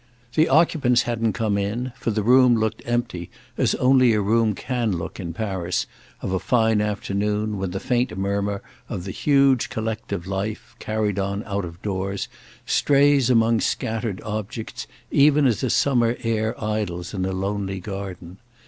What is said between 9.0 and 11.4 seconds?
the huge collective life, carried